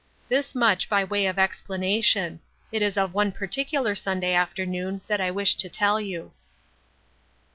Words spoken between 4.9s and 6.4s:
that I wish to tell you.